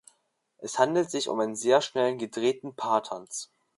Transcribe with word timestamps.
Es 0.57 0.79
handelt 0.79 1.11
sich 1.11 1.29
um 1.29 1.39
einen 1.39 1.55
sehr 1.55 1.79
schnell 1.79 2.17
gedrehten 2.17 2.73
Paartanz. 2.73 3.51